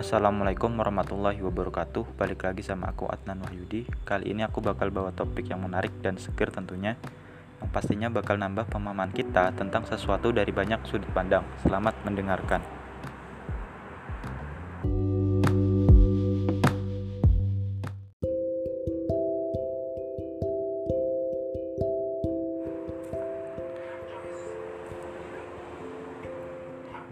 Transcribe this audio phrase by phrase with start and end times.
[0.00, 2.16] Assalamualaikum warahmatullahi wabarakatuh.
[2.16, 3.84] Balik lagi sama aku Adnan Wahyudi.
[4.08, 6.96] Kali ini aku bakal bawa topik yang menarik dan seger tentunya
[7.60, 11.44] Yang pastinya bakal nambah pemahaman kita tentang sesuatu dari banyak sudut pandang.
[11.60, 12.64] Selamat mendengarkan.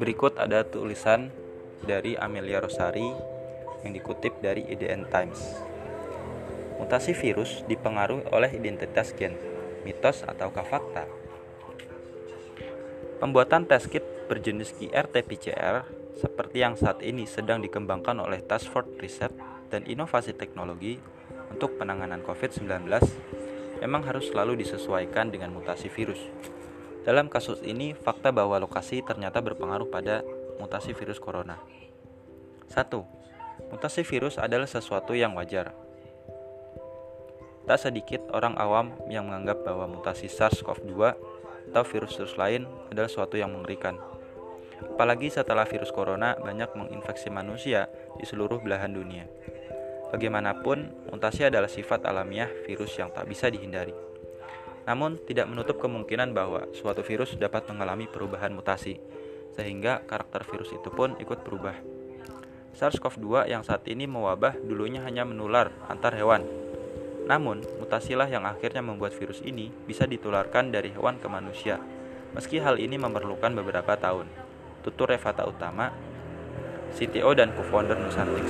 [0.01, 1.48] Berikut ada tulisan
[1.85, 3.11] dari Amelia Rosari
[3.85, 5.39] yang dikutip dari IDN Times.
[6.79, 9.35] Mutasi virus dipengaruhi oleh identitas gen,
[9.83, 11.05] mitos ataukah fakta?
[13.19, 15.83] Pembuatan tes kit berjenis QRT-PCR
[16.15, 19.35] seperti yang saat ini sedang dikembangkan oleh Task Force Research
[19.71, 20.99] dan Inovasi Teknologi
[21.51, 22.87] untuk penanganan COVID-19
[23.83, 26.19] memang harus selalu disesuaikan dengan mutasi virus.
[27.07, 30.21] Dalam kasus ini, fakta bahwa lokasi ternyata berpengaruh pada
[30.59, 31.59] mutasi virus corona.
[32.69, 32.85] 1.
[33.73, 35.73] Mutasi virus adalah sesuatu yang wajar.
[37.69, 40.97] Tak sedikit orang awam yang menganggap bahwa mutasi SARS-CoV-2
[41.69, 44.01] atau virus-virus lain adalah sesuatu yang mengerikan.
[44.79, 49.29] Apalagi setelah virus corona banyak menginfeksi manusia di seluruh belahan dunia.
[50.09, 53.93] Bagaimanapun, mutasi adalah sifat alamiah virus yang tak bisa dihindari.
[54.89, 58.97] Namun, tidak menutup kemungkinan bahwa suatu virus dapat mengalami perubahan mutasi,
[59.59, 61.75] sehingga karakter virus itu pun ikut berubah.
[62.79, 66.47] SARS-CoV-2 yang saat ini mewabah dulunya hanya menular antar hewan.
[67.27, 71.83] Namun, mutasilah yang akhirnya membuat virus ini bisa ditularkan dari hewan ke manusia.
[72.39, 74.31] Meski hal ini memerlukan beberapa tahun.
[74.87, 75.91] Tutur Revata Utama,
[76.95, 78.47] CTO dan co-founder Nusantix.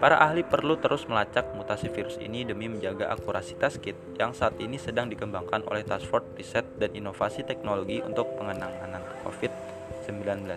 [0.00, 4.56] Para ahli perlu terus melacak mutasi virus ini demi menjaga akurasi test kit yang saat
[4.56, 8.96] ini sedang dikembangkan oleh Task Force Riset dan Inovasi Teknologi untuk pengenangan
[9.28, 10.48] COVID-19.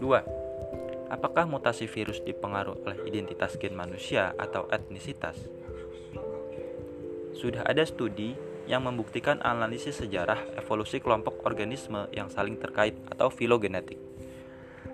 [0.00, 1.12] 2.
[1.12, 5.36] Apakah mutasi virus dipengaruhi oleh identitas gen manusia atau etnisitas?
[7.36, 8.32] Sudah ada studi
[8.64, 14.05] yang membuktikan analisis sejarah evolusi kelompok organisme yang saling terkait atau filogenetik.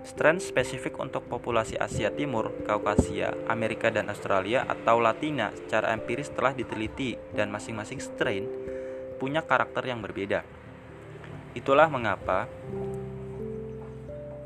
[0.03, 6.51] Strain spesifik untuk populasi Asia Timur, Kaukasia, Amerika dan Australia atau Latina secara empiris telah
[6.51, 8.43] diteliti dan masing-masing strain
[9.15, 10.43] punya karakter yang berbeda.
[11.55, 12.51] Itulah mengapa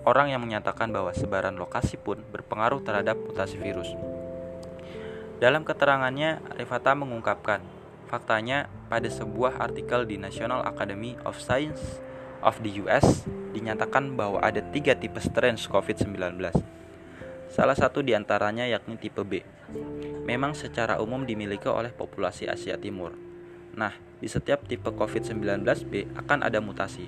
[0.06, 3.89] orang yang menyatakan bahwa sebaran lokasi pun berpengaruh terhadap mutasi virus.
[5.41, 7.66] Dalam keterangannya, Rivata mengungkapkan,
[8.06, 12.06] faktanya pada sebuah artikel di National Academy of Science
[12.42, 13.25] of the US
[13.56, 16.38] dinyatakan bahwa ada tiga tipe strain COVID-19.
[17.48, 19.42] Salah satu di antaranya yakni tipe B.
[20.28, 23.16] Memang secara umum dimiliki oleh populasi Asia Timur.
[23.74, 27.08] Nah, di setiap tipe COVID-19B akan ada mutasi.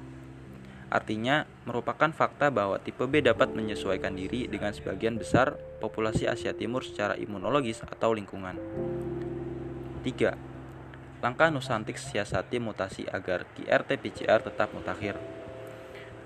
[0.89, 6.81] Artinya, merupakan fakta bahwa tipe B dapat menyesuaikan diri dengan sebagian besar populasi Asia Timur
[6.81, 8.57] secara imunologis atau lingkungan.
[10.01, 10.48] 3.
[11.19, 15.19] Langkah Nusantik siasati mutasi agar QRT-PCR tetap mutakhir.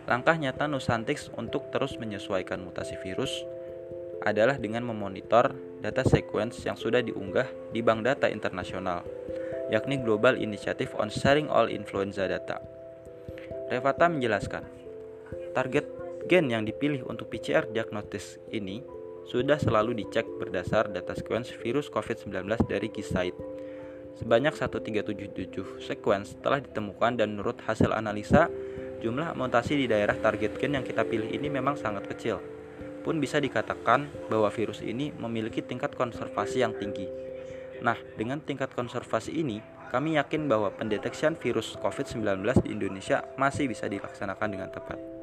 [0.06, 3.34] Langkah nyata Nusantik untuk terus menyesuaikan mutasi virus
[4.22, 9.02] adalah dengan memonitor data sequence yang sudah diunggah di Bank Data Internasional,
[9.74, 12.62] yakni Global Initiative on Sharing All Influenza Data.
[13.74, 14.62] Revata menjelaskan,
[15.58, 15.90] target
[16.30, 18.86] gen yang dipilih untuk PCR diagnosis ini
[19.26, 23.36] sudah selalu dicek berdasar data sequence virus COVID-19 dari Keysight
[24.14, 28.46] Sebanyak 1377 sequence telah ditemukan dan menurut hasil analisa,
[29.02, 32.38] jumlah mutasi di daerah target gen yang kita pilih ini memang sangat kecil.
[33.02, 37.10] Pun bisa dikatakan bahwa virus ini memiliki tingkat konservasi yang tinggi.
[37.84, 39.60] Nah, dengan tingkat konservasi ini,
[39.92, 45.23] kami yakin bahwa pendeteksian virus COVID-19 di Indonesia masih bisa dilaksanakan dengan tepat.